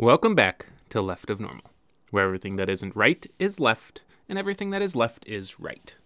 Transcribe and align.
Welcome 0.00 0.36
back 0.36 0.66
to 0.90 1.02
Left 1.02 1.28
of 1.28 1.40
Normal, 1.40 1.72
where 2.12 2.24
everything 2.24 2.54
that 2.54 2.70
isn't 2.70 2.94
right 2.94 3.26
is 3.40 3.58
left 3.58 4.02
and 4.28 4.38
everything 4.38 4.70
that 4.70 4.80
is 4.80 4.94
left 4.94 5.26
is 5.26 5.58
right. 5.58 5.96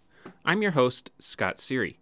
I'm 0.46 0.62
your 0.62 0.70
host, 0.70 1.10
Scott 1.18 1.56
Seary. 1.56 1.96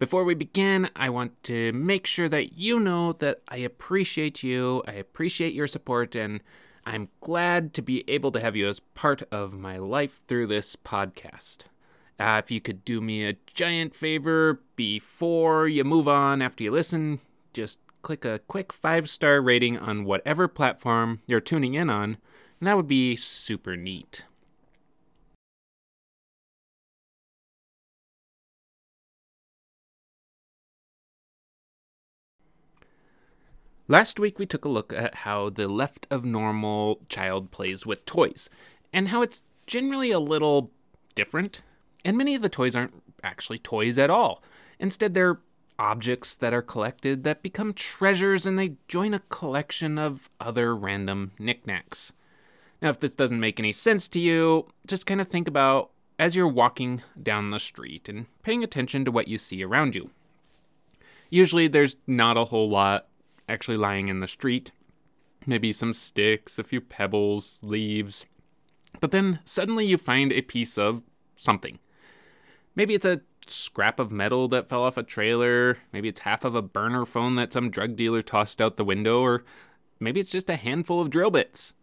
Before 0.00 0.24
we 0.24 0.34
begin, 0.34 0.90
I 0.96 1.08
want 1.08 1.40
to 1.44 1.72
make 1.74 2.08
sure 2.08 2.28
that 2.30 2.54
you 2.54 2.80
know 2.80 3.12
that 3.12 3.40
I 3.46 3.58
appreciate 3.58 4.42
you, 4.42 4.82
I 4.88 4.94
appreciate 4.94 5.54
your 5.54 5.68
support, 5.68 6.16
and 6.16 6.40
I'm 6.84 7.08
glad 7.20 7.72
to 7.74 7.82
be 7.82 8.02
able 8.08 8.32
to 8.32 8.40
have 8.40 8.56
you 8.56 8.66
as 8.66 8.80
part 8.80 9.22
of 9.30 9.54
my 9.54 9.76
life 9.76 10.18
through 10.26 10.48
this 10.48 10.74
podcast. 10.74 11.66
Uh, 12.18 12.40
if 12.42 12.50
you 12.50 12.60
could 12.60 12.84
do 12.84 13.00
me 13.00 13.24
a 13.24 13.36
giant 13.54 13.94
favor 13.94 14.60
before 14.74 15.68
you 15.68 15.84
move 15.84 16.08
on 16.08 16.42
after 16.42 16.64
you 16.64 16.72
listen, 16.72 17.20
just 17.52 17.78
click 18.02 18.24
a 18.24 18.40
quick 18.40 18.72
five 18.72 19.08
star 19.08 19.40
rating 19.40 19.78
on 19.78 20.04
whatever 20.04 20.48
platform 20.48 21.20
you're 21.26 21.40
tuning 21.40 21.74
in 21.74 21.90
on, 21.90 22.18
and 22.58 22.66
that 22.66 22.76
would 22.76 22.88
be 22.88 23.16
super 23.16 23.76
neat. 23.76 24.24
Last 33.90 34.20
week, 34.20 34.38
we 34.38 34.46
took 34.46 34.64
a 34.64 34.68
look 34.68 34.92
at 34.92 35.16
how 35.16 35.50
the 35.50 35.66
left 35.66 36.06
of 36.12 36.24
normal 36.24 37.00
child 37.08 37.50
plays 37.50 37.84
with 37.84 38.06
toys, 38.06 38.48
and 38.92 39.08
how 39.08 39.20
it's 39.20 39.42
generally 39.66 40.12
a 40.12 40.20
little 40.20 40.70
different. 41.16 41.62
And 42.04 42.16
many 42.16 42.36
of 42.36 42.42
the 42.42 42.48
toys 42.48 42.76
aren't 42.76 43.02
actually 43.24 43.58
toys 43.58 43.98
at 43.98 44.08
all. 44.08 44.44
Instead, 44.78 45.14
they're 45.14 45.40
objects 45.80 46.34
that 46.34 46.52
are 46.52 46.62
collected 46.62 47.24
that 47.24 47.42
become 47.42 47.72
treasures 47.72 48.44
and 48.44 48.58
they 48.58 48.76
join 48.86 49.14
a 49.14 49.20
collection 49.30 49.98
of 49.98 50.28
other 50.38 50.76
random 50.76 51.32
knickknacks. 51.38 52.12
Now, 52.82 52.90
if 52.90 53.00
this 53.00 53.14
doesn't 53.14 53.40
make 53.40 53.58
any 53.58 53.72
sense 53.72 54.06
to 54.08 54.20
you, 54.20 54.68
just 54.86 55.06
kind 55.06 55.20
of 55.20 55.28
think 55.28 55.48
about 55.48 55.90
as 56.18 56.36
you're 56.36 56.46
walking 56.46 57.02
down 57.20 57.50
the 57.50 57.58
street 57.58 58.08
and 58.08 58.26
paying 58.42 58.62
attention 58.62 59.06
to 59.06 59.10
what 59.10 59.26
you 59.26 59.38
see 59.38 59.64
around 59.64 59.94
you. 59.94 60.10
Usually, 61.30 61.66
there's 61.66 61.96
not 62.06 62.36
a 62.36 62.44
whole 62.44 62.68
lot 62.68 63.08
actually 63.48 63.78
lying 63.78 64.08
in 64.08 64.18
the 64.18 64.28
street. 64.28 64.72
Maybe 65.46 65.72
some 65.72 65.94
sticks, 65.94 66.58
a 66.58 66.64
few 66.64 66.82
pebbles, 66.82 67.58
leaves. 67.62 68.26
But 69.00 69.12
then 69.12 69.38
suddenly 69.46 69.86
you 69.86 69.96
find 69.96 70.30
a 70.30 70.42
piece 70.42 70.76
of 70.76 71.02
something. 71.36 71.78
Maybe 72.74 72.94
it's 72.94 73.06
a 73.06 73.22
scrap 73.50 73.98
of 73.98 74.12
metal 74.12 74.48
that 74.48 74.68
fell 74.68 74.82
off 74.82 74.96
a 74.96 75.02
trailer. 75.02 75.78
Maybe 75.92 76.08
it's 76.08 76.20
half 76.20 76.44
of 76.44 76.54
a 76.54 76.62
burner 76.62 77.04
phone 77.04 77.36
that 77.36 77.52
some 77.52 77.70
drug 77.70 77.96
dealer 77.96 78.22
tossed 78.22 78.60
out 78.60 78.76
the 78.76 78.84
window. 78.84 79.20
Or 79.20 79.44
maybe 79.98 80.20
it's 80.20 80.30
just 80.30 80.50
a 80.50 80.56
handful 80.56 81.00
of 81.00 81.10
drill 81.10 81.30
bits. 81.30 81.74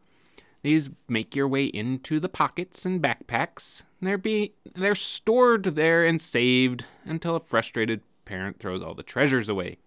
These 0.64 0.90
make 1.08 1.36
your 1.36 1.48
way 1.48 1.66
into 1.66 2.20
the 2.20 2.30
pockets 2.30 2.86
and 2.86 3.02
backpacks. 3.02 3.84
They're 4.02 4.18
be 4.18 4.54
they're 4.76 4.96
stored 4.96 5.64
there 5.64 6.06
and 6.06 6.22
saved 6.22 6.86
until 7.06 7.36
a 7.36 7.40
frustrated 7.40 8.02
parent 8.26 8.60
throws 8.60 8.84
all 8.84 8.94
the 8.94 9.04
treasures 9.04 9.50
away. 9.50 9.78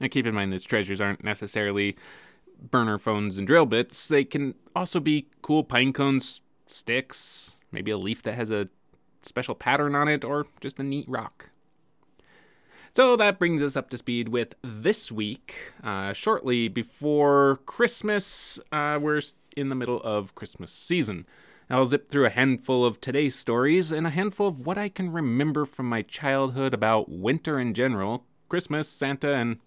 Now, 0.00 0.08
keep 0.08 0.26
in 0.26 0.34
mind, 0.34 0.52
these 0.52 0.62
treasures 0.62 1.00
aren't 1.00 1.22
necessarily 1.22 1.96
burner 2.70 2.98
phones 2.98 3.36
and 3.38 3.46
drill 3.46 3.66
bits. 3.66 4.08
They 4.08 4.24
can 4.24 4.54
also 4.74 4.98
be 4.98 5.26
cool 5.42 5.62
pine 5.62 5.92
cones, 5.92 6.40
sticks, 6.66 7.56
maybe 7.70 7.90
a 7.90 7.98
leaf 7.98 8.22
that 8.22 8.34
has 8.34 8.50
a 8.50 8.68
special 9.22 9.54
pattern 9.54 9.94
on 9.94 10.08
it, 10.08 10.24
or 10.24 10.46
just 10.60 10.78
a 10.78 10.82
neat 10.82 11.08
rock. 11.08 11.50
So 12.92 13.16
that 13.16 13.38
brings 13.38 13.62
us 13.62 13.76
up 13.76 13.88
to 13.90 13.98
speed 13.98 14.28
with 14.28 14.56
this 14.62 15.12
week. 15.12 15.54
Uh, 15.82 16.12
shortly 16.12 16.66
before 16.66 17.60
Christmas, 17.64 18.58
uh, 18.72 18.98
we're 19.00 19.22
in 19.56 19.68
the 19.68 19.76
middle 19.76 20.00
of 20.02 20.34
Christmas 20.34 20.72
season. 20.72 21.24
I'll 21.68 21.86
zip 21.86 22.10
through 22.10 22.26
a 22.26 22.30
handful 22.30 22.84
of 22.84 23.00
today's 23.00 23.36
stories 23.36 23.92
and 23.92 24.04
a 24.04 24.10
handful 24.10 24.48
of 24.48 24.66
what 24.66 24.76
I 24.76 24.88
can 24.88 25.12
remember 25.12 25.64
from 25.64 25.88
my 25.88 26.02
childhood 26.02 26.74
about 26.74 27.08
winter 27.08 27.60
in 27.60 27.74
general, 27.74 28.24
Christmas, 28.48 28.88
Santa, 28.88 29.34
and 29.34 29.58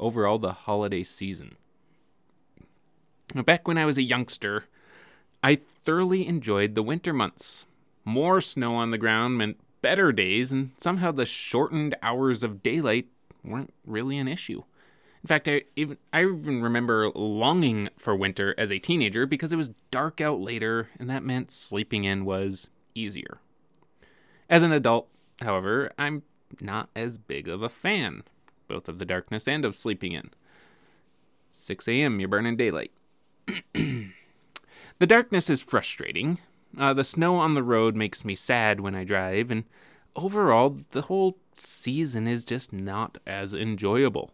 overall 0.00 0.38
the 0.38 0.52
holiday 0.52 1.02
season. 1.02 1.56
Back 3.34 3.68
when 3.68 3.76
I 3.76 3.84
was 3.84 3.98
a 3.98 4.02
youngster, 4.02 4.64
I 5.42 5.56
thoroughly 5.56 6.26
enjoyed 6.26 6.74
the 6.74 6.82
winter 6.82 7.12
months. 7.12 7.66
More 8.04 8.40
snow 8.40 8.74
on 8.74 8.90
the 8.90 8.98
ground 8.98 9.38
meant 9.38 9.58
better 9.80 10.12
days, 10.12 10.52
and 10.52 10.72
somehow 10.76 11.12
the 11.12 11.24
shortened 11.24 11.94
hours 12.02 12.42
of 12.42 12.62
daylight 12.62 13.06
weren't 13.44 13.72
really 13.86 14.18
an 14.18 14.28
issue. 14.28 14.62
In 15.22 15.28
fact, 15.28 15.46
I 15.46 15.62
even 15.76 15.98
I 16.12 16.22
even 16.22 16.62
remember 16.62 17.10
longing 17.10 17.88
for 17.96 18.16
winter 18.16 18.54
as 18.58 18.72
a 18.72 18.80
teenager 18.80 19.24
because 19.24 19.52
it 19.52 19.56
was 19.56 19.70
dark 19.90 20.20
out 20.20 20.40
later, 20.40 20.88
and 20.98 21.08
that 21.08 21.22
meant 21.22 21.52
sleeping 21.52 22.04
in 22.04 22.24
was 22.24 22.68
easier. 22.94 23.38
As 24.50 24.64
an 24.64 24.72
adult, 24.72 25.08
however, 25.40 25.92
I'm 25.96 26.22
not 26.60 26.90
as 26.96 27.18
big 27.18 27.48
of 27.48 27.62
a 27.62 27.68
fan 27.68 28.24
both 28.72 28.88
of 28.88 28.98
the 28.98 29.04
darkness 29.04 29.46
and 29.46 29.66
of 29.66 29.76
sleeping 29.76 30.12
in. 30.12 30.30
6 31.50 31.86
a.m., 31.88 32.18
you're 32.18 32.28
burning 32.28 32.56
daylight. 32.56 32.90
the 33.74 35.06
darkness 35.06 35.50
is 35.50 35.60
frustrating. 35.60 36.38
Uh, 36.78 36.94
the 36.94 37.04
snow 37.04 37.36
on 37.36 37.54
the 37.54 37.62
road 37.62 37.94
makes 37.96 38.24
me 38.24 38.34
sad 38.34 38.80
when 38.80 38.94
I 38.94 39.04
drive, 39.04 39.50
and 39.50 39.64
overall, 40.16 40.78
the 40.90 41.02
whole 41.02 41.36
season 41.52 42.26
is 42.26 42.44
just 42.44 42.72
not 42.72 43.18
as 43.26 43.52
enjoyable. 43.52 44.30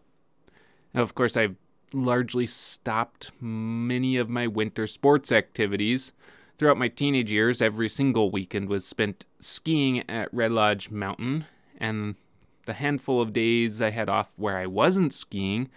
Now, 0.93 1.01
of 1.01 1.15
course, 1.15 1.35
I've 1.35 1.55
largely 1.93 2.45
stopped 2.45 3.31
many 3.41 4.15
of 4.17 4.29
my 4.29 4.47
winter 4.47 4.87
sports 4.87 5.31
activities. 5.31 6.13
Throughout 6.57 6.77
my 6.77 6.87
teenage 6.87 7.31
years, 7.31 7.61
every 7.61 7.89
single 7.89 8.31
weekend 8.31 8.69
was 8.69 8.85
spent 8.85 9.25
skiing 9.39 10.09
at 10.09 10.33
Red 10.33 10.51
Lodge 10.51 10.89
Mountain, 10.89 11.45
and 11.77 12.15
the 12.65 12.73
handful 12.73 13.21
of 13.21 13.33
days 13.33 13.81
I 13.81 13.89
had 13.89 14.09
off 14.09 14.31
where 14.37 14.57
I 14.57 14.65
wasn't 14.65 15.13
skiing, 15.13 15.69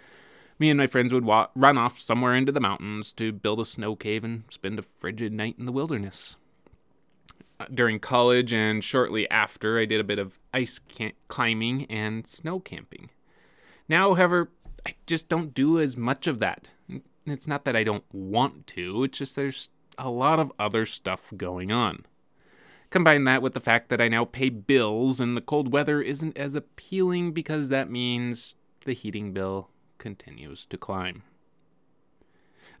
me 0.59 0.69
and 0.69 0.77
my 0.77 0.87
friends 0.87 1.13
would 1.13 1.25
wa- 1.25 1.49
run 1.55 1.77
off 1.77 1.99
somewhere 1.99 2.35
into 2.35 2.51
the 2.51 2.59
mountains 2.59 3.11
to 3.13 3.31
build 3.31 3.59
a 3.59 3.65
snow 3.65 3.95
cave 3.95 4.23
and 4.23 4.43
spend 4.49 4.79
a 4.79 4.83
frigid 4.83 5.33
night 5.33 5.55
in 5.57 5.65
the 5.65 5.71
wilderness. 5.71 6.37
During 7.73 7.99
college 7.99 8.51
and 8.51 8.83
shortly 8.83 9.29
after, 9.29 9.79
I 9.79 9.85
did 9.85 9.99
a 9.99 10.03
bit 10.03 10.19
of 10.19 10.39
ice 10.53 10.79
climbing 11.27 11.85
and 11.85 12.25
snow 12.27 12.59
camping. 12.59 13.09
Now, 13.87 14.13
however, 14.13 14.51
I 14.85 14.95
just 15.05 15.29
don't 15.29 15.53
do 15.53 15.79
as 15.79 15.95
much 15.95 16.27
of 16.27 16.39
that. 16.39 16.69
It's 17.25 17.47
not 17.47 17.63
that 17.65 17.75
I 17.75 17.83
don't 17.83 18.03
want 18.11 18.67
to, 18.67 19.03
it's 19.03 19.17
just 19.17 19.35
there's 19.35 19.69
a 19.97 20.09
lot 20.09 20.39
of 20.39 20.51
other 20.59 20.85
stuff 20.85 21.31
going 21.37 21.71
on. 21.71 22.05
Combine 22.89 23.23
that 23.23 23.41
with 23.41 23.53
the 23.53 23.59
fact 23.59 23.89
that 23.89 24.01
I 24.01 24.07
now 24.07 24.25
pay 24.25 24.49
bills 24.49 25.19
and 25.19 25.35
the 25.35 25.41
cold 25.41 25.71
weather 25.71 26.01
isn't 26.01 26.37
as 26.37 26.53
appealing 26.53 27.31
because 27.31 27.69
that 27.69 27.89
means 27.89 28.55
the 28.85 28.93
heating 28.93 29.33
bill 29.33 29.69
continues 29.97 30.65
to 30.67 30.77
climb. 30.77 31.23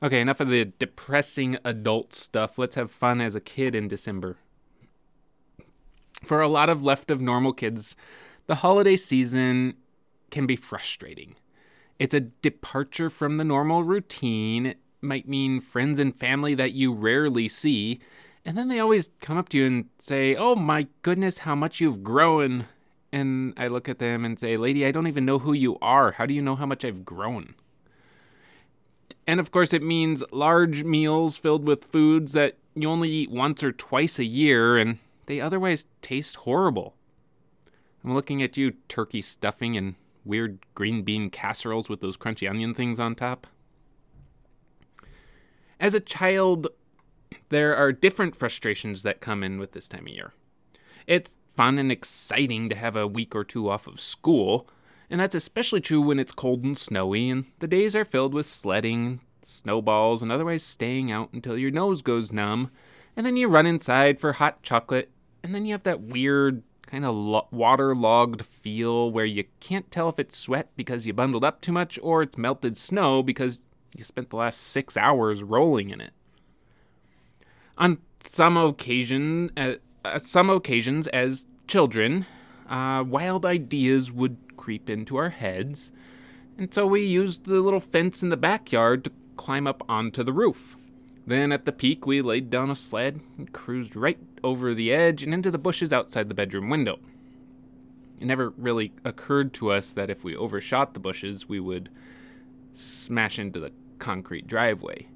Okay, 0.03 0.19
enough 0.19 0.41
of 0.41 0.49
the 0.49 0.65
depressing 0.65 1.57
adult 1.63 2.13
stuff. 2.13 2.57
Let's 2.57 2.75
have 2.75 2.91
fun 2.91 3.21
as 3.21 3.35
a 3.35 3.41
kid 3.41 3.73
in 3.73 3.87
December. 3.87 4.37
For 6.23 6.41
a 6.41 6.47
lot 6.47 6.69
of 6.69 6.83
left 6.83 7.11
of 7.11 7.21
normal 7.21 7.53
kids, 7.53 7.95
the 8.47 8.55
holiday 8.55 8.95
season 8.95 9.75
can 10.31 10.45
be 10.45 10.55
frustrating. 10.55 11.35
It's 11.99 12.13
a 12.13 12.21
departure 12.21 13.09
from 13.09 13.37
the 13.37 13.43
normal 13.43 13.83
routine. 13.83 14.65
It 14.65 14.79
might 15.01 15.27
mean 15.27 15.61
friends 15.61 15.99
and 15.99 16.15
family 16.15 16.55
that 16.55 16.73
you 16.73 16.93
rarely 16.93 17.47
see, 17.47 17.99
and 18.45 18.57
then 18.57 18.67
they 18.67 18.79
always 18.79 19.09
come 19.21 19.37
up 19.37 19.49
to 19.49 19.57
you 19.57 19.65
and 19.65 19.89
say, 19.99 20.35
Oh 20.35 20.55
my 20.55 20.87
goodness, 21.01 21.39
how 21.39 21.55
much 21.55 21.79
you've 21.79 22.03
grown. 22.03 22.67
And 23.11 23.53
I 23.57 23.67
look 23.67 23.87
at 23.87 23.99
them 23.99 24.25
and 24.25 24.39
say, 24.39 24.57
Lady, 24.57 24.85
I 24.85 24.91
don't 24.91 25.07
even 25.07 25.25
know 25.25 25.39
who 25.39 25.53
you 25.53 25.77
are. 25.81 26.13
How 26.13 26.25
do 26.25 26.33
you 26.33 26.41
know 26.41 26.55
how 26.55 26.65
much 26.65 26.83
I've 26.83 27.05
grown? 27.05 27.55
And 29.27 29.39
of 29.39 29.51
course, 29.51 29.71
it 29.73 29.83
means 29.83 30.23
large 30.31 30.83
meals 30.83 31.37
filled 31.37 31.65
with 31.65 31.85
foods 31.85 32.33
that 32.33 32.57
you 32.75 32.89
only 32.89 33.09
eat 33.09 33.31
once 33.31 33.63
or 33.63 33.71
twice 33.71 34.19
a 34.19 34.25
year 34.25 34.77
and 34.77 34.97
they 35.25 35.39
otherwise 35.39 35.85
taste 36.01 36.37
horrible. 36.37 36.95
I'm 38.03 38.13
looking 38.13 38.43
at 38.43 38.57
you, 38.57 38.71
turkey 38.89 39.21
stuffing 39.21 39.77
and 39.77 39.95
weird 40.25 40.59
green 40.75 41.03
bean 41.03 41.29
casseroles 41.29 41.89
with 41.89 42.01
those 42.01 42.17
crunchy 42.17 42.49
onion 42.49 42.73
things 42.73 42.99
on 42.99 43.15
top. 43.15 43.47
As 45.79 45.93
a 45.93 45.99
child, 45.99 46.67
there 47.49 47.75
are 47.75 47.91
different 47.91 48.35
frustrations 48.35 49.03
that 49.03 49.21
come 49.21 49.43
in 49.43 49.57
with 49.57 49.73
this 49.73 49.87
time 49.87 50.07
of 50.07 50.13
year. 50.13 50.33
It's 51.07 51.37
fun 51.55 51.77
and 51.77 51.91
exciting 51.91 52.69
to 52.69 52.75
have 52.75 52.95
a 52.95 53.07
week 53.07 53.35
or 53.35 53.43
two 53.43 53.69
off 53.69 53.87
of 53.87 53.99
school, 53.99 54.67
and 55.09 55.19
that's 55.19 55.35
especially 55.35 55.81
true 55.81 56.01
when 56.01 56.19
it's 56.19 56.31
cold 56.31 56.63
and 56.63 56.77
snowy 56.77 57.29
and 57.29 57.45
the 57.59 57.67
days 57.67 57.95
are 57.95 58.05
filled 58.05 58.33
with 58.33 58.45
sledding, 58.45 59.19
snowballs, 59.41 60.21
and 60.21 60.31
otherwise 60.31 60.63
staying 60.63 61.11
out 61.11 61.31
until 61.33 61.57
your 61.57 61.71
nose 61.71 62.01
goes 62.01 62.31
numb, 62.31 62.71
and 63.15 63.25
then 63.25 63.37
you 63.37 63.47
run 63.47 63.65
inside 63.65 64.19
for 64.19 64.33
hot 64.33 64.63
chocolate, 64.63 65.11
and 65.43 65.53
then 65.53 65.65
you 65.65 65.73
have 65.73 65.83
that 65.83 66.01
weird 66.01 66.63
kind 66.85 67.05
of 67.05 67.15
lo- 67.15 67.47
waterlogged 67.51 68.45
feel 68.45 69.11
where 69.11 69.25
you 69.25 69.43
can't 69.59 69.89
tell 69.91 70.09
if 70.09 70.19
it's 70.19 70.37
sweat 70.37 70.69
because 70.75 71.05
you 71.05 71.13
bundled 71.13 71.43
up 71.43 71.59
too 71.61 71.71
much 71.71 71.99
or 72.01 72.21
it's 72.21 72.37
melted 72.37 72.77
snow 72.77 73.23
because 73.23 73.59
you 73.95 74.03
spent 74.03 74.29
the 74.29 74.35
last 74.35 74.59
six 74.59 74.95
hours 74.95 75.43
rolling 75.43 75.89
in 75.89 76.01
it. 76.01 76.13
On 77.77 77.97
some 78.21 78.57
occasion, 78.57 79.51
uh, 79.57 79.73
uh, 80.05 80.19
some 80.19 80.49
occasions, 80.49 81.07
as 81.07 81.45
children, 81.67 82.25
uh, 82.69 83.03
wild 83.05 83.45
ideas 83.45 84.11
would 84.11 84.37
creep 84.57 84.89
into 84.89 85.17
our 85.17 85.29
heads, 85.29 85.91
and 86.57 86.73
so 86.73 86.85
we 86.85 87.03
used 87.03 87.45
the 87.45 87.59
little 87.59 87.79
fence 87.79 88.21
in 88.21 88.29
the 88.29 88.37
backyard 88.37 89.03
to 89.03 89.11
climb 89.35 89.65
up 89.65 89.83
onto 89.89 90.23
the 90.23 90.33
roof. 90.33 90.77
Then 91.25 91.51
at 91.51 91.65
the 91.65 91.71
peak, 91.71 92.05
we 92.05 92.21
laid 92.21 92.49
down 92.49 92.69
a 92.69 92.75
sled 92.75 93.21
and 93.37 93.51
cruised 93.51 93.95
right 93.95 94.19
over 94.43 94.73
the 94.73 94.91
edge 94.91 95.23
and 95.23 95.33
into 95.33 95.51
the 95.51 95.57
bushes 95.57 95.93
outside 95.93 96.29
the 96.29 96.35
bedroom 96.35 96.69
window. 96.69 96.99
It 98.19 98.25
never 98.25 98.51
really 98.57 98.93
occurred 99.03 99.53
to 99.55 99.71
us 99.71 99.93
that 99.93 100.09
if 100.09 100.23
we 100.23 100.35
overshot 100.35 100.93
the 100.93 100.99
bushes, 100.99 101.49
we 101.49 101.59
would 101.59 101.89
smash 102.73 103.39
into 103.39 103.59
the 103.59 103.71
concrete 103.99 104.47
driveway. 104.47 105.07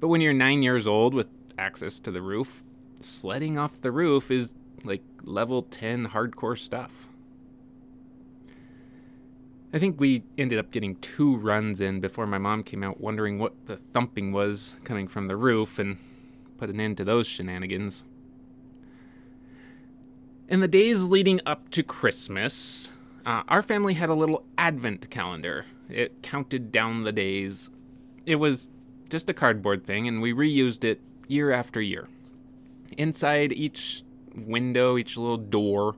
But 0.00 0.08
when 0.08 0.20
you're 0.20 0.32
nine 0.32 0.62
years 0.62 0.86
old 0.86 1.14
with 1.14 1.28
access 1.58 1.98
to 2.00 2.10
the 2.10 2.22
roof, 2.22 2.62
sledding 3.00 3.58
off 3.58 3.80
the 3.80 3.92
roof 3.92 4.30
is 4.30 4.54
like 4.84 5.02
level 5.22 5.62
10 5.62 6.08
hardcore 6.08 6.58
stuff. 6.58 7.08
I 9.72 9.78
think 9.78 10.00
we 10.00 10.22
ended 10.38 10.58
up 10.58 10.70
getting 10.70 10.96
two 10.96 11.36
runs 11.36 11.80
in 11.80 12.00
before 12.00 12.26
my 12.26 12.38
mom 12.38 12.62
came 12.62 12.82
out 12.82 13.00
wondering 13.00 13.38
what 13.38 13.52
the 13.66 13.76
thumping 13.76 14.32
was 14.32 14.76
coming 14.84 15.08
from 15.08 15.26
the 15.26 15.36
roof 15.36 15.78
and 15.78 15.98
put 16.56 16.70
an 16.70 16.80
end 16.80 16.96
to 16.96 17.04
those 17.04 17.26
shenanigans. 17.26 18.04
In 20.48 20.60
the 20.60 20.68
days 20.68 21.02
leading 21.02 21.42
up 21.44 21.68
to 21.72 21.82
Christmas, 21.82 22.90
uh, 23.26 23.42
our 23.48 23.60
family 23.60 23.92
had 23.92 24.08
a 24.08 24.14
little 24.14 24.46
advent 24.56 25.10
calendar. 25.10 25.66
It 25.90 26.22
counted 26.22 26.72
down 26.72 27.04
the 27.04 27.12
days. 27.12 27.68
It 28.24 28.36
was 28.36 28.70
just 29.10 29.28
a 29.28 29.34
cardboard 29.34 29.84
thing, 29.84 30.08
and 30.08 30.22
we 30.22 30.32
reused 30.32 30.84
it 30.84 31.02
year 31.26 31.52
after 31.52 31.82
year. 31.82 32.08
Inside 32.96 33.52
each 33.52 34.02
window, 34.34 34.96
each 34.96 35.18
little 35.18 35.36
door, 35.36 35.96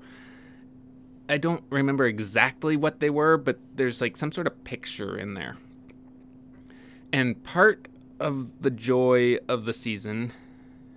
I 1.28 1.38
don't 1.38 1.62
remember 1.70 2.06
exactly 2.06 2.76
what 2.76 2.98
they 2.98 3.10
were, 3.10 3.36
but 3.36 3.60
there's 3.76 4.00
like 4.00 4.16
some 4.16 4.32
sort 4.32 4.48
of 4.48 4.64
picture 4.64 5.16
in 5.16 5.34
there. 5.34 5.58
And 7.12 7.40
part 7.44 7.86
of 8.18 8.62
the 8.62 8.70
joy 8.72 9.38
of 9.48 9.64
the 9.64 9.72
season 9.72 10.32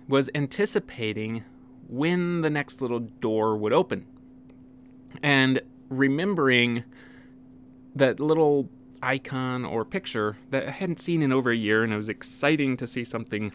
was 0.08 0.28
anticipating 0.34 1.44
when 1.88 2.40
the 2.40 2.50
next 2.50 2.80
little 2.80 3.00
door 3.00 3.56
would 3.56 3.72
open. 3.72 4.06
And 5.22 5.60
remembering 5.88 6.84
that 7.94 8.18
little 8.18 8.68
icon 9.02 9.64
or 9.64 9.84
picture 9.84 10.36
that 10.50 10.66
I 10.66 10.70
hadn't 10.70 11.00
seen 11.00 11.22
in 11.22 11.32
over 11.32 11.50
a 11.50 11.56
year, 11.56 11.84
and 11.84 11.92
it 11.92 11.96
was 11.96 12.08
exciting 12.08 12.76
to 12.78 12.86
see 12.86 13.04
something 13.04 13.52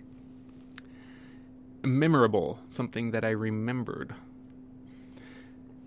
memorable, 1.84 2.60
something 2.68 3.12
that 3.12 3.26
I 3.26 3.30
remembered. 3.30 4.14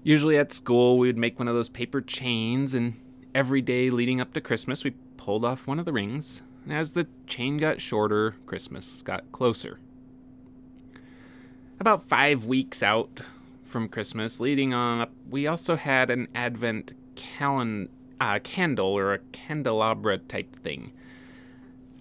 Usually 0.02 0.36
at 0.36 0.52
school, 0.52 0.98
we 0.98 1.06
would 1.06 1.18
make 1.18 1.38
one 1.38 1.48
of 1.48 1.54
those 1.54 1.68
paper 1.68 2.00
chains, 2.00 2.74
and 2.74 2.94
every 3.34 3.62
day 3.62 3.88
leading 3.88 4.20
up 4.20 4.32
to 4.34 4.40
Christmas, 4.40 4.84
we 4.84 4.90
pulled 5.16 5.44
off 5.44 5.66
one 5.66 5.78
of 5.78 5.84
the 5.84 5.92
rings. 5.92 6.42
And 6.64 6.72
as 6.72 6.92
the 6.92 7.06
chain 7.26 7.56
got 7.56 7.80
shorter, 7.80 8.34
Christmas 8.46 9.02
got 9.02 9.30
closer. 9.32 9.78
About 11.82 12.08
five 12.08 12.46
weeks 12.46 12.80
out 12.80 13.22
from 13.64 13.88
Christmas, 13.88 14.38
leading 14.38 14.72
on 14.72 15.00
up, 15.00 15.10
we 15.28 15.48
also 15.48 15.74
had 15.74 16.10
an 16.10 16.28
Advent 16.32 16.92
calen- 17.16 17.88
uh, 18.20 18.38
candle 18.44 18.86
or 18.86 19.14
a 19.14 19.18
candelabra 19.32 20.18
type 20.18 20.54
thing. 20.54 20.92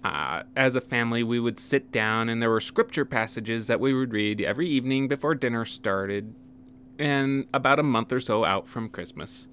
Uh, 0.04 0.44
as 0.54 0.76
a 0.76 0.80
family, 0.80 1.24
we 1.24 1.40
would 1.40 1.58
sit 1.58 1.90
down, 1.90 2.28
and 2.28 2.40
there 2.40 2.48
were 2.48 2.60
scripture 2.60 3.04
passages 3.04 3.66
that 3.66 3.80
we 3.80 3.92
would 3.92 4.12
read 4.12 4.40
every 4.40 4.68
evening 4.68 5.08
before 5.08 5.34
dinner 5.34 5.64
started, 5.64 6.32
and 6.96 7.48
about 7.52 7.80
a 7.80 7.82
month 7.82 8.12
or 8.12 8.20
so 8.20 8.44
out 8.44 8.68
from 8.68 8.88
Christmas. 8.88 9.48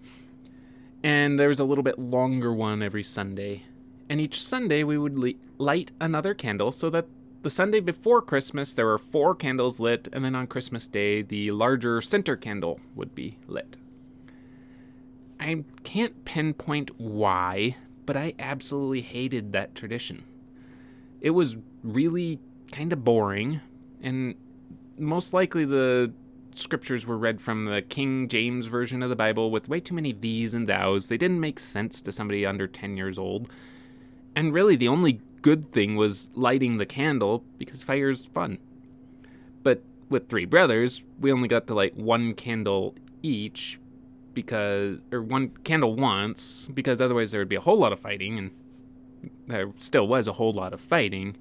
And 1.01 1.39
there 1.39 1.49
was 1.49 1.59
a 1.59 1.65
little 1.65 1.83
bit 1.83 1.97
longer 1.97 2.53
one 2.53 2.83
every 2.83 3.01
Sunday. 3.01 3.63
And 4.07 4.21
each 4.21 4.43
Sunday 4.43 4.83
we 4.83 4.99
would 4.99 5.35
light 5.57 5.91
another 5.99 6.35
candle 6.35 6.71
so 6.71 6.91
that 6.91 7.07
the 7.41 7.51
Sunday 7.51 7.79
before 7.79 8.21
Christmas 8.21 8.73
there 8.73 8.85
were 8.85 8.97
four 8.97 9.35
candles 9.35 9.79
lit, 9.79 10.07
and 10.11 10.23
then 10.23 10.35
on 10.35 10.47
Christmas 10.47 10.87
Day 10.87 11.21
the 11.21 11.51
larger 11.51 12.01
center 12.01 12.35
candle 12.35 12.79
would 12.95 13.15
be 13.15 13.37
lit. 13.47 13.77
I 15.39 15.63
can't 15.83 16.25
pinpoint 16.25 16.99
why, 16.99 17.77
but 18.05 18.17
I 18.17 18.33
absolutely 18.39 19.01
hated 19.01 19.53
that 19.53 19.73
tradition. 19.73 20.25
It 21.21 21.31
was 21.31 21.57
really 21.83 22.39
kind 22.71 22.91
of 22.91 23.03
boring, 23.03 23.61
and 24.01 24.35
most 24.97 25.33
likely 25.33 25.63
the 25.65 26.11
scriptures 26.55 27.05
were 27.05 27.17
read 27.17 27.39
from 27.39 27.65
the 27.65 27.81
King 27.81 28.27
James 28.27 28.65
version 28.65 29.01
of 29.01 29.09
the 29.09 29.15
Bible 29.15 29.49
with 29.49 29.69
way 29.69 29.79
too 29.79 29.95
many 29.95 30.11
these 30.11 30.53
and 30.53 30.67
thous. 30.67 31.07
They 31.07 31.17
didn't 31.17 31.39
make 31.39 31.59
sense 31.59 32.01
to 32.01 32.11
somebody 32.11 32.45
under 32.45 32.67
10 32.67 32.97
years 32.97 33.17
old. 33.17 33.49
And 34.35 34.53
really, 34.53 34.75
the 34.75 34.87
only 34.87 35.21
good 35.41 35.71
thing 35.71 35.95
was 35.95 36.29
lighting 36.35 36.77
the 36.77 36.85
candle 36.85 37.43
because 37.57 37.83
fire's 37.83 38.25
fun. 38.25 38.59
But 39.63 39.81
with 40.09 40.29
three 40.29 40.45
brothers, 40.45 41.03
we 41.19 41.31
only 41.31 41.47
got 41.47 41.67
to 41.67 41.73
light 41.73 41.95
one 41.95 42.33
candle 42.33 42.95
each 43.21 43.79
because, 44.33 44.99
or 45.11 45.21
one 45.21 45.49
candle 45.63 45.95
once, 45.95 46.67
because 46.73 47.01
otherwise 47.01 47.31
there 47.31 47.41
would 47.41 47.49
be 47.49 47.55
a 47.55 47.61
whole 47.61 47.77
lot 47.77 47.91
of 47.91 47.99
fighting, 47.99 48.37
and 48.37 48.51
there 49.47 49.71
still 49.79 50.07
was 50.07 50.27
a 50.27 50.33
whole 50.33 50.53
lot 50.53 50.73
of 50.73 50.79
fighting. 50.79 51.35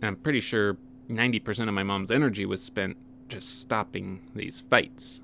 And 0.00 0.08
I'm 0.08 0.16
pretty 0.16 0.40
sure 0.40 0.76
90% 1.08 1.68
of 1.68 1.74
my 1.74 1.82
mom's 1.82 2.10
energy 2.10 2.46
was 2.46 2.62
spent 2.62 2.96
just 3.28 3.60
stopping 3.60 4.20
these 4.34 4.60
fights. 4.60 5.20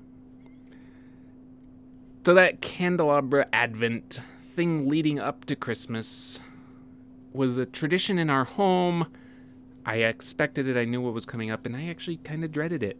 So, 2.25 2.33
that 2.33 2.61
candelabra 2.61 3.47
advent 3.53 4.21
thing 4.55 4.89
leading 4.89 5.19
up 5.19 5.45
to 5.45 5.55
Christmas 5.55 6.41
was 7.33 7.57
a 7.57 7.65
tradition 7.65 8.17
in 8.17 8.29
our 8.29 8.45
home. 8.45 9.07
I 9.85 9.97
expected 9.97 10.67
it, 10.67 10.77
I 10.77 10.85
knew 10.85 11.01
what 11.01 11.13
was 11.13 11.25
coming 11.25 11.51
up, 11.51 11.65
and 11.65 11.75
I 11.75 11.87
actually 11.87 12.17
kind 12.17 12.43
of 12.43 12.51
dreaded 12.51 12.83
it. 12.83 12.97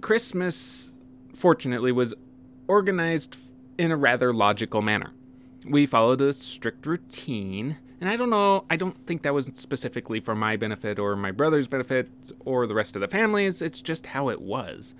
Christmas, 0.00 0.94
fortunately, 1.34 1.92
was 1.92 2.14
organized 2.68 3.36
in 3.78 3.90
a 3.90 3.96
rather 3.96 4.32
logical 4.32 4.82
manner. 4.82 5.12
We 5.66 5.86
followed 5.86 6.20
a 6.20 6.32
strict 6.32 6.84
routine 6.84 7.78
and 8.04 8.10
I 8.12 8.16
don't 8.16 8.28
know, 8.28 8.66
I 8.68 8.76
don't 8.76 9.06
think 9.06 9.22
that 9.22 9.32
was 9.32 9.50
specifically 9.54 10.20
for 10.20 10.34
my 10.34 10.56
benefit 10.56 10.98
or 10.98 11.16
my 11.16 11.30
brother's 11.30 11.66
benefit 11.66 12.10
or 12.40 12.66
the 12.66 12.74
rest 12.74 12.96
of 12.96 13.00
the 13.00 13.08
family's, 13.08 13.62
it's 13.62 13.80
just 13.80 14.08
how 14.08 14.28
it 14.28 14.42
was. 14.42 14.94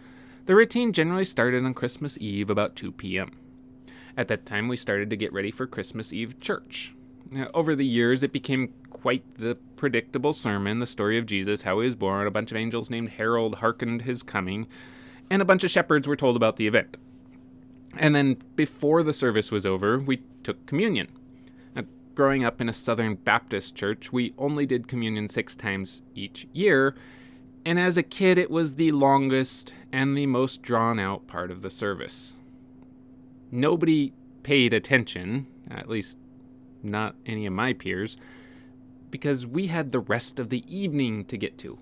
The 0.47 0.55
routine 0.55 0.90
generally 0.90 1.26
started 1.26 1.67
on 1.67 1.75
Christmas 1.75 2.17
Eve 2.19 2.49
about 2.49 2.76
2 2.76 2.93
p.m. 2.93 3.33
At 4.16 4.28
that 4.28 4.47
time, 4.47 4.68
we 4.68 4.76
started 4.76 5.11
to 5.11 5.16
get 5.16 5.33
ready 5.33 5.50
for 5.50 5.66
Christmas 5.66 6.12
Eve 6.12 6.38
church. 6.40 6.94
Over 7.52 7.75
the 7.75 7.87
years, 7.87 8.23
it 8.23 8.33
became 8.33 8.73
quite 8.90 9.25
the 9.38 9.56
predictable 9.76 10.33
sermon 10.33 10.78
the 10.78 10.87
story 10.87 11.18
of 11.18 11.26
Jesus, 11.26 11.62
how 11.62 11.80
he 11.80 11.87
was 11.87 11.97
born, 11.97 12.26
a 12.26 12.30
bunch 12.30 12.50
of 12.50 12.56
angels 12.56 12.90
named 12.90 13.11
Harold 13.11 13.56
hearkened 13.56 14.02
his 14.02 14.23
coming, 14.23 14.68
and 15.30 15.42
a 15.42 15.44
bunch 15.44 15.64
of 15.64 15.71
shepherds 15.71 16.06
were 16.06 16.16
told 16.16 16.37
about 16.37 16.56
the 16.56 16.66
event. 16.66 16.97
And 17.97 18.14
then, 18.14 18.38
before 18.54 19.02
the 19.02 19.12
service 19.12 19.50
was 19.50 19.66
over, 19.66 19.99
we 19.99 20.23
took 20.42 20.64
communion 20.66 21.09
Now, 21.75 21.85
growing 22.14 22.44
up 22.44 22.61
in 22.61 22.68
a 22.68 22.73
Southern 22.73 23.14
Baptist 23.16 23.75
church, 23.75 24.12
we 24.12 24.33
only 24.38 24.66
did 24.66 24.87
communion 24.87 25.26
six 25.26 25.56
times 25.56 26.02
each 26.14 26.47
year, 26.52 26.94
and 27.64 27.78
as 27.78 27.97
a 27.97 28.02
kid, 28.02 28.38
it 28.38 28.50
was 28.50 28.75
the 28.75 28.92
longest 28.92 29.75
and 29.92 30.16
the 30.16 30.26
most 30.26 30.62
drawn 30.62 31.00
out 31.00 31.26
part 31.26 31.50
of 31.50 31.62
the 31.62 31.71
service. 31.71 32.35
Nobody 33.54 34.12
paid 34.42 34.75
attention, 34.75 35.46
at 35.70 35.88
least 35.88 36.18
not 36.82 37.14
any 37.25 37.46
of 37.46 37.52
my 37.52 37.73
peers, 37.73 38.16
because 39.12 39.46
we 39.46 39.68
had 39.68 39.92
the 39.92 40.00
rest 40.00 40.40
of 40.40 40.49
the 40.49 40.64
evening 40.66 41.25
to 41.26 41.38
get 41.38 41.56
to. 41.58 41.78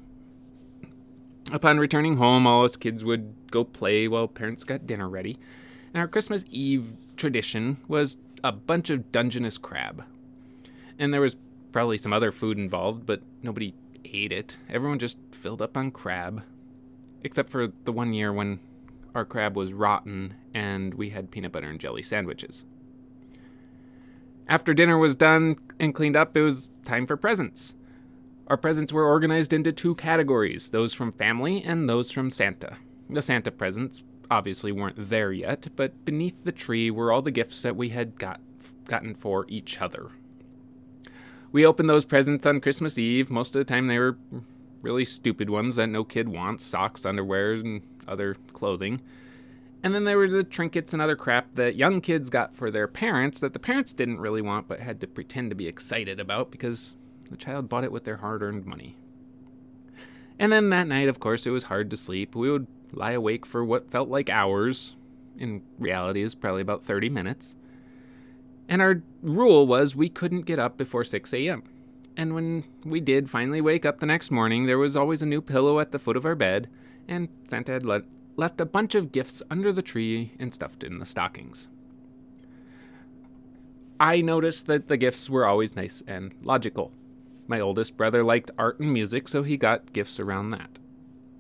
Upon 1.51 1.79
returning 1.79 2.19
home, 2.19 2.47
all 2.47 2.67
us 2.67 2.77
kids 2.77 3.05
would 3.05 3.35
go 3.51 3.65
play 3.65 4.07
while 4.07 4.29
parents 4.29 4.65
got 4.65 4.87
dinner 4.87 5.09
ready, 5.09 5.39
and 5.95 6.03
our 6.03 6.09
Christmas 6.09 6.45
Eve 6.51 6.93
tradition 7.17 7.79
was 7.89 8.19
a 8.45 8.53
bunch 8.53 8.91
of 8.91 9.11
Dungeness 9.11 9.57
crab. 9.57 10.05
And 10.99 11.15
there 11.15 11.23
was 11.23 11.37
probably 11.73 11.97
some 11.97 12.13
other 12.13 12.33
food 12.33 12.59
involved, 12.59 13.07
but 13.07 13.23
nobody 13.43 13.73
ate 14.05 14.31
it. 14.31 14.59
Everyone 14.69 14.99
just 14.99 15.17
filled 15.31 15.63
up 15.63 15.75
on 15.79 15.91
crab. 15.91 16.43
Except 17.25 17.49
for 17.49 17.69
the 17.85 17.93
one 17.93 18.13
year 18.13 18.31
when 18.31 18.61
our 19.15 19.25
crab 19.25 19.57
was 19.57 19.73
rotten 19.73 20.35
and 20.55 20.95
we 20.95 21.11
had 21.11 21.31
peanut 21.31 21.53
butter 21.53 21.69
and 21.69 21.81
jelly 21.81 22.03
sandwiches. 22.03 22.65
After 24.49 24.75
dinner 24.75 24.99
was 24.99 25.15
done 25.15 25.59
and 25.79 25.95
cleaned 25.95 26.17
up, 26.17 26.37
it 26.37 26.43
was 26.43 26.71
time 26.85 27.07
for 27.07 27.17
presents. 27.17 27.75
Our 28.49 28.57
presents 28.57 28.93
were 28.93 29.07
organized 29.07 29.53
into 29.53 29.73
two 29.73 29.95
categories 29.95 30.71
those 30.71 30.93
from 30.93 31.13
family 31.13 31.63
and 31.63 31.89
those 31.89 32.11
from 32.11 32.31
Santa. 32.31 32.77
The 33.09 33.23
Santa 33.23 33.51
presents 33.51 34.03
obviously 34.31 34.73
weren't 34.73 35.09
there 35.09 35.33
yet, 35.33 35.69
but 35.77 36.05
beneath 36.05 36.45
the 36.45 36.53
tree 36.53 36.91
were 36.91 37.13
all 37.13 37.23
the 37.23 37.31
gifts 37.31 37.63
that 37.63 37.77
we 37.77 37.91
had 37.91 38.19
got 38.19 38.41
gotten 38.87 39.15
for 39.15 39.47
each 39.49 39.81
other. 39.81 40.11
We 41.53 41.67
opened 41.67 41.89
those 41.89 42.05
presents 42.05 42.47
on 42.47 42.61
Christmas 42.61 42.99
Eve. 42.99 43.31
Most 43.31 43.55
of 43.55 43.61
the 43.61 43.65
time 43.65 43.87
they 43.87 43.99
were 43.99 44.17
really 44.81 45.05
stupid 45.05 45.49
ones 45.49 45.77
that 45.77 45.87
no 45.87 46.03
kid 46.03 46.29
wants 46.29 46.65
socks, 46.65 47.07
underwear, 47.07 47.53
and 47.53 47.83
other 48.07 48.37
clothing. 48.53 49.01
And 49.83 49.95
then 49.95 50.05
there 50.05 50.19
were 50.19 50.29
the 50.29 50.45
trinkets 50.45 50.93
and 50.93 51.03
other 51.03 51.17
crap 51.17 51.55
that 51.57 51.75
young 51.75 52.01
kids 52.01 52.31
got 52.31 52.55
for 52.55 52.71
their 52.71 52.87
parents 52.87 53.41
that 53.41 53.53
the 53.53 53.59
parents 53.59 53.93
didn't 53.93 54.21
really 54.21 54.43
want 54.43 54.69
but 54.69 54.81
had 54.81 55.01
to 55.01 55.07
pretend 55.07 55.51
to 55.51 55.57
be 55.57 55.67
excited 55.67 56.21
about 56.21 56.51
because 56.51 56.97
the 57.31 57.37
child 57.37 57.69
bought 57.69 57.85
it 57.85 57.93
with 57.93 58.05
their 58.05 58.19
hard 58.19 58.43
earned 58.43 58.65
money. 58.65 58.97
And 60.39 60.53
then 60.53 60.71
that 60.71 60.87
night, 60.87 61.09
of 61.09 61.21
course, 61.21 61.47
it 61.47 61.51
was 61.51 61.65
hard 61.65 61.91
to 61.91 61.97
sleep. 61.97 62.35
We 62.35 62.51
would 62.51 62.67
lie 62.93 63.13
awake 63.13 63.45
for 63.45 63.65
what 63.65 63.91
felt 63.91 64.09
like 64.09 64.31
hours. 64.31 64.97
In 65.39 65.63
reality, 65.79 66.23
is 66.23 66.35
probably 66.35 66.63
about 66.63 66.85
30 66.85 67.09
minutes. 67.09 67.57
And 68.69 68.81
our 68.81 69.03
rule 69.23 69.67
was 69.67 69.97
we 69.97 70.09
couldn't 70.09 70.43
get 70.43 70.59
up 70.59 70.77
before 70.77 71.05
6 71.05 71.33
a.m. 71.35 71.65
And 72.17 72.35
when 72.35 72.65
we 72.85 73.01
did 73.01 73.31
finally 73.31 73.61
wake 73.61 73.87
up 73.87 73.99
the 73.99 74.07
next 74.07 74.31
morning, 74.31 74.67
there 74.67 74.79
was 74.79 74.97
always 74.97 75.23
a 75.23 75.27
new 75.27 75.41
pillow 75.41 75.81
at 75.81 75.93
the 75.93 75.99
foot 75.99 76.17
of 76.17 76.27
our 76.27 76.35
bed, 76.35 76.69
and 77.09 77.29
Santa 77.49 77.73
had 77.73 77.85
let, 77.85 78.03
left 78.37 78.61
a 78.61 78.67
bunch 78.67 78.95
of 78.95 79.13
gifts 79.13 79.43
under 79.51 79.73
the 79.73 79.83
tree 79.83 80.33
and 80.39 80.53
stuffed 80.53 80.83
in 80.83 80.99
the 80.99 81.07
stockings. 81.07 81.69
I 84.01 84.21
noticed 84.21 84.67
that 84.67 84.89
the 84.89 84.97
gifts 84.97 85.31
were 85.31 85.47
always 85.47 85.77
nice 85.77 86.03
and 86.07 86.35
logical. 86.43 86.93
My 87.47 87.61
oldest 87.61 87.97
brother 87.97 88.25
liked 88.25 88.51
art 88.59 88.81
and 88.81 88.93
music, 88.93 89.29
so 89.29 89.43
he 89.43 89.57
got 89.57 89.93
gifts 89.93 90.19
around 90.19 90.51
that. 90.51 90.79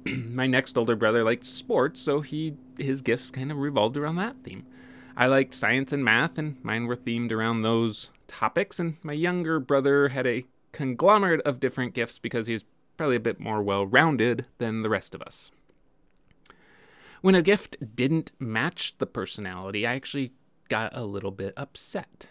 My 0.07 0.47
next 0.47 0.76
older 0.76 0.95
brother 0.97 1.25
liked 1.25 1.45
sports, 1.45 2.00
so 2.00 2.21
he 2.21 2.54
his 2.78 3.02
gifts 3.02 3.31
kind 3.31 3.50
of 3.50 3.59
revolved 3.59 3.97
around 3.97 4.16
that 4.16 4.37
theme. 4.45 4.64
I 5.16 5.26
liked 5.26 5.54
science 5.54 5.92
and 5.92 6.04
math, 6.04 6.38
and 6.38 6.57
mine 6.64 6.87
were 6.87 6.97
themed 6.97 7.33
around 7.33 7.62
those 7.62 8.11
topics. 8.28 8.78
And 8.78 8.97
my 9.02 9.12
younger 9.12 9.61
brother 9.61 10.09
had 10.09 10.26
a 10.26 10.45
conglomerate 10.73 11.42
of 11.42 11.61
different 11.61 11.95
gifts 11.95 12.19
because 12.19 12.47
he's 12.47 12.64
probably 13.02 13.16
a 13.16 13.21
bit 13.21 13.40
more 13.40 13.61
well 13.61 13.85
rounded 13.85 14.47
than 14.59 14.82
the 14.82 14.88
rest 14.88 15.12
of 15.12 15.21
us. 15.23 15.50
When 17.21 17.35
a 17.35 17.42
gift 17.42 17.97
didn't 17.97 18.30
match 18.38 18.97
the 18.99 19.06
personality, 19.06 19.85
I 19.85 19.97
actually 19.97 20.35
got 20.68 20.97
a 20.97 21.04
little 21.04 21.32
bit 21.32 21.52
upset. 21.56 22.26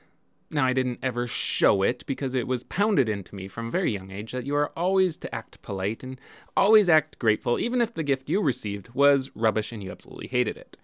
Now, 0.50 0.66
I 0.66 0.72
didn't 0.72 1.00
ever 1.04 1.28
show 1.28 1.82
it 1.82 2.06
because 2.06 2.34
it 2.34 2.48
was 2.48 2.64
pounded 2.64 3.10
into 3.10 3.36
me 3.36 3.50
from 3.50 3.68
a 3.68 3.72
very 3.72 3.92
young 3.92 4.12
age 4.12 4.32
that 4.32 4.46
you 4.46 4.56
are 4.56 4.72
always 4.78 5.18
to 5.18 5.36
act 5.36 5.62
polite 5.62 6.06
and 6.06 6.22
always 6.56 6.88
act 6.88 7.20
grateful, 7.20 7.60
even 7.60 7.82
if 7.82 7.94
the 7.94 8.02
gift 8.02 8.30
you 8.30 8.42
received 8.42 8.94
was 8.94 9.30
rubbish 9.36 9.74
and 9.74 9.84
you 9.84 9.92
absolutely 9.92 10.28
hated 10.28 10.56
it. 10.56 10.78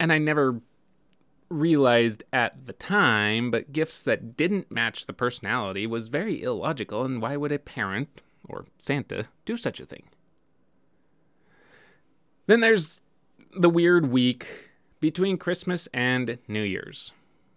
And 0.00 0.10
I 0.10 0.16
never 0.16 0.62
realized 1.52 2.24
at 2.32 2.66
the 2.66 2.72
time, 2.72 3.50
but 3.50 3.72
gifts 3.72 4.02
that 4.02 4.36
didn't 4.36 4.70
match 4.70 5.06
the 5.06 5.12
personality 5.12 5.86
was 5.86 6.08
very 6.08 6.42
illogical, 6.42 7.04
and 7.04 7.22
why 7.22 7.36
would 7.36 7.52
a 7.52 7.58
parent, 7.58 8.20
or 8.48 8.66
Santa, 8.78 9.28
do 9.44 9.56
such 9.56 9.78
a 9.78 9.86
thing? 9.86 10.04
Then 12.46 12.60
there's 12.60 13.00
the 13.56 13.70
weird 13.70 14.10
week 14.10 14.70
between 15.00 15.36
Christmas 15.36 15.88
and 15.92 16.38
New 16.48 16.62
Year's. 16.62 17.12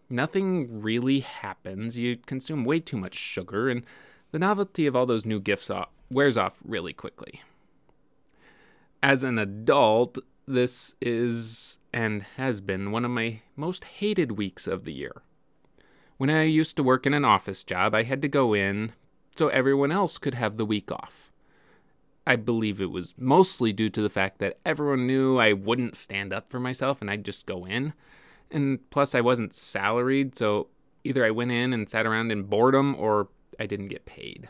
Nothing 0.10 0.82
really 0.82 1.22
happens. 1.22 1.98
You 1.98 2.18
consume 2.18 2.66
way 2.66 2.80
too 2.80 2.98
much 2.98 3.16
sugar, 3.16 3.70
and 3.70 3.84
the 4.32 4.40
novelty 4.40 4.86
of 4.86 4.96
all 4.96 5.06
those 5.06 5.26
new 5.26 5.40
gifts 5.40 5.72
wears 6.10 6.38
off 6.38 6.60
really 6.64 6.94
quickly. 6.94 7.42
As 9.02 9.24
an 9.24 9.40
adult, 9.40 10.20
this 10.48 10.96
is 11.02 11.78
and 11.94 12.24
has 12.38 12.62
been 12.62 12.92
one 12.92 13.06
of 13.06 13.12
my 13.12 13.42
most 13.56 13.86
hated 13.86 14.34
weeks 14.34 14.68
of 14.68 14.84
the 14.84 14.94
year. 14.94 15.22
When 16.18 16.30
I 16.30 16.44
used 16.44 16.76
to 16.78 16.84
work 16.84 17.06
in 17.06 17.14
an 17.14 17.26
office 17.26 17.64
job, 17.64 17.96
I 17.96 18.04
had 18.04 18.22
to 18.22 18.28
go 18.28 18.54
in 18.54 18.94
so 19.36 19.48
everyone 19.50 19.92
else 19.92 20.18
could 20.18 20.34
have 20.34 20.58
the 20.58 20.66
week 20.66 20.92
off. 20.92 21.32
I 22.28 22.36
believe 22.36 22.82
it 22.82 22.92
was 22.92 23.14
mostly 23.18 23.72
due 23.72 23.90
to 23.90 24.02
the 24.02 24.10
fact 24.10 24.40
that 24.40 24.58
everyone 24.66 25.06
knew 25.06 25.38
I 25.38 25.54
wouldn't 25.54 25.96
stand 25.96 26.34
up 26.34 26.50
for 26.50 26.60
myself 26.60 27.02
and 27.02 27.10
I'd 27.10 27.26
just 27.26 27.46
go 27.46 27.66
in. 27.66 27.94
And 28.50 28.90
plus, 28.90 29.14
I 29.14 29.22
wasn't 29.22 29.54
salaried, 29.54 30.38
so 30.38 30.68
either 31.04 31.26
I 31.26 31.32
went 31.32 31.52
in 31.52 31.74
and 31.74 31.90
sat 31.90 32.06
around 32.06 32.32
in 32.32 32.44
boredom 32.44 32.96
or 32.98 33.30
I 33.60 33.66
didn't 33.66 33.90
get 33.90 34.06
paid. 34.06 34.50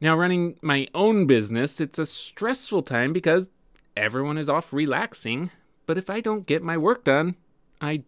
Now, 0.00 0.16
running 0.16 0.58
my 0.62 0.88
own 0.94 1.26
business, 1.26 1.80
it's 1.80 1.98
a 1.98 2.06
stressful 2.06 2.82
time 2.82 3.12
because 3.12 3.48
everyone 3.96 4.38
is 4.38 4.48
off 4.48 4.72
relaxing, 4.72 5.50
but 5.86 5.98
if 5.98 6.10
I 6.10 6.20
don't 6.20 6.46
get 6.46 6.62
my 6.62 6.76
work 6.76 7.04
done, 7.04 7.36
I 7.80 8.02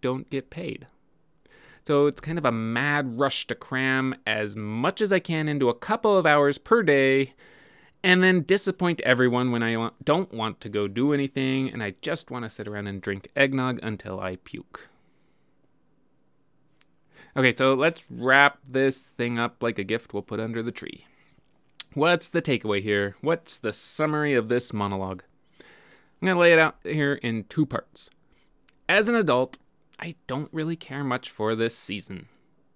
don't 0.00 0.28
get 0.30 0.50
paid. 0.50 0.86
So 1.86 2.06
it's 2.06 2.20
kind 2.20 2.38
of 2.38 2.44
a 2.44 2.52
mad 2.52 3.18
rush 3.18 3.46
to 3.46 3.54
cram 3.54 4.14
as 4.26 4.54
much 4.54 5.00
as 5.00 5.12
I 5.12 5.20
can 5.20 5.48
into 5.48 5.70
a 5.70 5.74
couple 5.74 6.18
of 6.18 6.26
hours 6.26 6.58
per 6.58 6.82
day 6.82 7.32
and 8.02 8.22
then 8.22 8.42
disappoint 8.42 9.00
everyone 9.00 9.50
when 9.50 9.62
I 9.62 9.90
don't 10.04 10.32
want 10.32 10.60
to 10.60 10.68
go 10.68 10.86
do 10.86 11.12
anything 11.12 11.70
and 11.70 11.82
I 11.82 11.94
just 12.02 12.30
want 12.30 12.44
to 12.44 12.50
sit 12.50 12.68
around 12.68 12.86
and 12.86 13.00
drink 13.00 13.28
eggnog 13.34 13.80
until 13.82 14.20
I 14.20 14.36
puke. 14.36 14.88
Okay, 17.36 17.54
so 17.54 17.74
let's 17.74 18.04
wrap 18.10 18.58
this 18.68 19.02
thing 19.02 19.38
up 19.38 19.62
like 19.62 19.78
a 19.78 19.84
gift 19.84 20.12
we'll 20.12 20.22
put 20.22 20.40
under 20.40 20.62
the 20.62 20.72
tree. 20.72 21.06
What's 21.94 22.28
the 22.28 22.42
takeaway 22.42 22.82
here? 22.82 23.16
What's 23.20 23.58
the 23.58 23.72
summary 23.72 24.34
of 24.34 24.48
this 24.48 24.72
monologue? 24.72 25.22
I'm 26.20 26.26
going 26.26 26.36
to 26.36 26.40
lay 26.40 26.52
it 26.52 26.58
out 26.58 26.76
here 26.82 27.14
in 27.14 27.44
two 27.44 27.64
parts. 27.64 28.10
As 28.88 29.08
an 29.08 29.14
adult, 29.14 29.58
I 30.00 30.16
don't 30.26 30.52
really 30.52 30.76
care 30.76 31.04
much 31.04 31.30
for 31.30 31.54
this 31.54 31.76
season. 31.76 32.26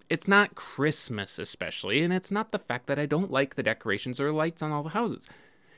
It's 0.09 0.27
not 0.27 0.55
Christmas, 0.55 1.39
especially, 1.39 2.03
and 2.03 2.13
it's 2.13 2.31
not 2.31 2.51
the 2.51 2.59
fact 2.59 2.87
that 2.87 2.99
I 2.99 3.05
don't 3.05 3.31
like 3.31 3.55
the 3.55 3.63
decorations 3.63 4.19
or 4.19 4.31
lights 4.31 4.61
on 4.61 4.71
all 4.71 4.83
the 4.83 4.89
houses. 4.89 5.25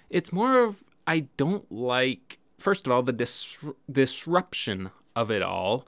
It's 0.10 0.34
more 0.34 0.64
of 0.64 0.84
I 1.08 1.28
don't 1.38 1.72
like, 1.72 2.40
first 2.58 2.86
of 2.86 2.92
all, 2.92 3.04
the 3.04 3.14
dis- 3.14 3.58
disruption 3.92 4.92
of 5.16 5.32
it 5.32 5.42
all, 5.42 5.88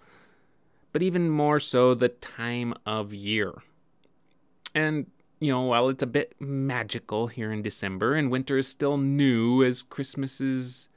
but 0.94 1.02
even 1.04 1.30
more 1.30 1.60
so 1.60 1.94
the 1.94 2.10
time 2.10 2.74
of 2.86 3.14
year. 3.14 3.54
And, 4.74 5.08
you 5.40 5.52
know, 5.52 5.64
while 5.64 5.90
it's 5.90 6.04
a 6.04 6.08
bit 6.08 6.36
magical 6.40 7.28
here 7.28 7.52
in 7.52 7.62
December 7.62 8.16
and 8.16 8.32
winter 8.32 8.58
is 8.58 8.68
still 8.68 8.98
new 8.98 9.64
as 9.64 9.82
Christmas 9.82 10.40
is 10.40 10.90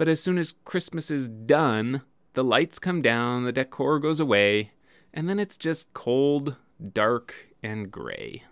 but 0.00 0.08
as 0.08 0.18
soon 0.18 0.38
as 0.38 0.54
Christmas 0.64 1.10
is 1.10 1.28
done, 1.28 2.00
the 2.32 2.42
lights 2.42 2.78
come 2.78 3.02
down, 3.02 3.44
the 3.44 3.52
decor 3.52 3.98
goes 3.98 4.18
away, 4.18 4.70
and 5.12 5.28
then 5.28 5.38
it's 5.38 5.58
just 5.58 5.92
cold, 5.92 6.56
dark, 6.94 7.34
and 7.62 7.90
gray. 7.90 8.44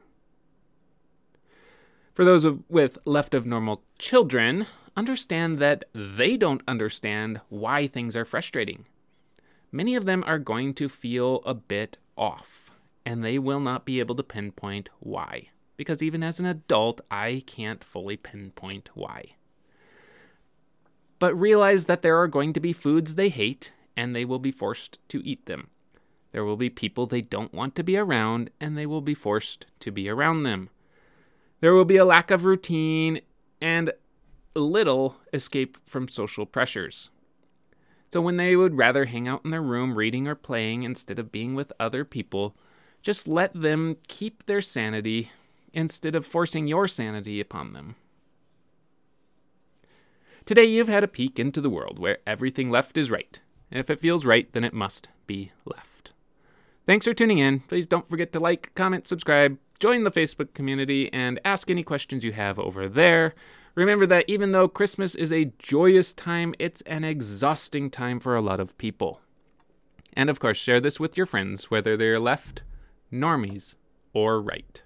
For 2.13 2.23
those 2.23 2.47
with 2.69 2.99
left 3.07 3.33
of 3.33 3.47
normal 3.47 3.83
children, 3.99 4.67
understand 4.95 5.59
that 5.59 5.85
they 5.95 6.37
don't 6.37 6.61
understand 6.69 7.41
why 7.49 7.87
things 7.87 8.15
are 8.15 8.27
frustrating. 8.27 8.85
Many 9.73 9.97
of 9.97 10.05
them 10.05 10.23
are 10.27 10.39
going 10.39 10.75
to 10.75 10.87
feel 10.87 11.41
a 11.47 11.55
bit 11.55 11.97
off, 12.15 12.73
and 13.07 13.25
they 13.25 13.39
will 13.39 13.61
not 13.61 13.87
be 13.87 14.01
able 14.01 14.17
to 14.17 14.23
pinpoint 14.23 14.91
why. 15.01 15.49
Because 15.79 16.03
even 16.03 16.23
as 16.23 16.41
an 16.41 16.45
adult, 16.45 17.01
I 17.11 17.43
can't 17.47 17.83
fully 17.83 18.19
pinpoint 18.19 18.91
why 18.93 19.38
but 21.19 21.39
realize 21.39 21.87
that 21.87 22.03
there 22.03 22.19
are 22.19 22.29
going 22.29 22.53
to 22.53 22.61
be 22.61 22.73
foods 22.73 23.15
they 23.15 23.29
hate 23.29 23.73
and 23.97 24.15
they 24.15 24.25
will 24.25 24.39
be 24.39 24.53
forced 24.53 24.99
to 25.09 25.25
eat 25.27 25.47
them. 25.47 25.69
There 26.33 26.45
will 26.45 26.57
be 26.57 26.71
people 26.71 27.07
they 27.07 27.23
don't 27.23 27.55
want 27.55 27.75
to 27.77 27.83
be 27.83 27.97
around 27.97 28.51
and 28.61 28.77
they 28.77 28.87
will 28.87 29.01
be 29.01 29.15
forced 29.15 29.67
to 29.81 29.91
be 29.91 30.09
around 30.09 30.43
them. 30.43 30.71
There 31.61 31.75
will 31.75 31.85
be 31.85 31.97
a 31.97 32.05
lack 32.05 32.31
of 32.31 32.45
routine 32.45 33.21
and 33.61 33.93
little 34.55 35.17
escape 35.33 35.79
from 35.87 36.09
social 36.09 36.47
pressures. 36.47 37.11
So 38.13 38.21
when 38.21 38.37
they 38.37 38.57
would 38.57 38.77
rather 38.77 39.07
hang 39.07 39.29
out 39.29 39.45
in 39.45 39.51
their 39.51 39.63
room 39.63 39.97
reading 39.97 40.29
or 40.29 40.35
playing 40.35 40.83
instead 40.83 41.19
of 41.19 41.33
being 41.33 41.55
with 41.55 41.73
other 41.79 42.05
people, 42.05 42.57
just 43.03 43.29
let 43.29 43.53
them 43.53 43.97
keep 44.09 44.47
their 44.47 44.63
sanity 44.63 45.31
instead 45.73 46.15
of 46.15 46.27
forcing 46.27 46.67
your 46.67 46.89
sanity 46.89 47.41
upon 47.41 47.73
them. 47.73 47.97
Today 50.49 50.65
you've 50.65 50.89
had 50.89 51.05
a 51.05 51.09
peek 51.09 51.39
into 51.39 51.61
the 51.61 51.69
world 51.69 51.99
where 51.99 52.21
everything 52.27 52.71
left 52.71 52.97
is 52.97 53.11
right. 53.11 53.39
If 53.71 53.91
it 53.91 54.01
feels 54.01 54.25
right, 54.25 54.51
then 54.55 54.65
it 54.65 54.73
must 54.73 55.11
be 55.27 55.53
left. 55.67 56.13
Thanks 56.87 57.05
for 57.05 57.13
tuning 57.13 57.37
in. 57.37 57.61
Please 57.61 57.85
don't 57.85 58.09
forget 58.09 58.33
to 58.33 58.41
like, 58.41 58.75
comment, 58.75 59.07
subscribe, 59.07 59.59
join 59.79 60.05
the 60.05 60.11
Facebook 60.11 60.55
community, 60.55 61.13
and 61.13 61.39
ask 61.45 61.71
any 61.71 61.83
questions 61.83 62.25
you 62.25 62.33
have 62.33 62.59
over 62.59 62.89
there. 62.89 63.35
Remember 63.75 64.07
that 64.07 64.25
even 64.27 64.53
though 64.53 64.69
Christmas 64.69 65.15
is 65.15 65.31
a 65.31 65.53
joyous 65.59 66.15
time, 66.15 66.55
it's 66.59 66.81
an 66.87 67.05
exhausting 67.05 67.91
time 67.91 68.19
for 68.19 68.35
a 68.35 68.41
lot 68.41 68.59
of 68.59 68.79
people. 68.79 69.21
And 70.15 70.31
of 70.31 70.41
course, 70.41 70.57
share 70.57 70.81
this 70.81 70.99
with 70.99 71.15
your 71.15 71.27
friends, 71.27 71.71
whether 71.71 71.95
they're 71.95 72.19
left, 72.19 72.63
normies, 73.13 73.75
or 74.15 74.41
right. 74.41 74.81